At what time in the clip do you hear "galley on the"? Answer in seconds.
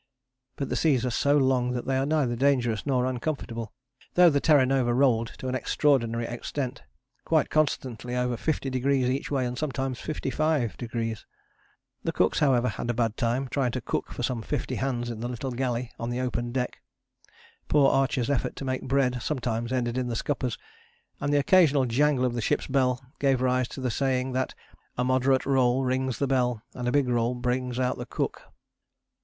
15.51-16.19